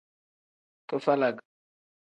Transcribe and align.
Kifalag. 0.87 1.35